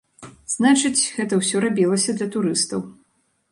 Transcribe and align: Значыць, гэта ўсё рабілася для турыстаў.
Значыць, 0.53 1.09
гэта 1.17 1.33
ўсё 1.41 1.63
рабілася 1.67 2.17
для 2.17 2.27
турыстаў. 2.39 2.85